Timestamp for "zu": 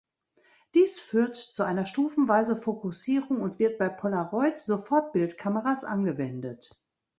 1.37-1.61